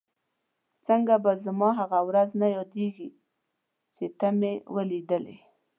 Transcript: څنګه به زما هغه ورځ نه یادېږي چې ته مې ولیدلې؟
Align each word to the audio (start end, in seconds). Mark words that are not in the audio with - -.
څنګه 0.87 1.15
به 1.23 1.31
زما 1.45 1.69
هغه 1.79 1.99
ورځ 2.07 2.29
نه 2.41 2.47
یادېږي 2.57 3.09
چې 3.95 4.05
ته 4.19 4.27
مې 4.39 4.53
ولیدلې؟ 4.75 5.37